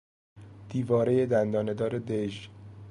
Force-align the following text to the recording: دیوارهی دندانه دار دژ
دیوارهی 0.69 1.25
دندانه 1.25 1.73
دار 1.73 1.99
دژ 1.99 2.49